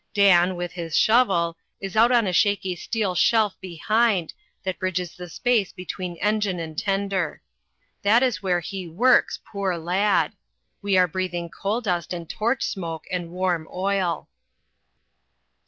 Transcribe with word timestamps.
Dan, 0.15 0.55
with 0.55 0.71
his 0.71 0.97
shovel, 0.97 1.57
is 1.79 1.95
out 1.95 2.11
on 2.11 2.25
a 2.25 2.33
shaky 2.33 2.75
steel 2.75 3.13
shelf 3.13 3.55
behind, 3.61 4.33
that 4.63 4.79
bridges 4.79 5.15
the 5.15 5.29
space 5.29 5.71
between 5.71 6.15
engine 6.15 6.59
and 6.59 6.75
tender. 6.75 7.43
That 8.01 8.23
is 8.23 8.41
where 8.41 8.61
he 8.61 8.87
works, 8.87 9.39
poor 9.45 9.77
lad! 9.77 10.33
We 10.81 10.97
are 10.97 11.07
breathing 11.07 11.51
coal 11.51 11.81
dust 11.81 12.13
and 12.13 12.27
torch 12.27 12.63
smoke 12.63 13.03
and 13.11 13.29
warm 13.29 13.67
oil. 13.71 14.27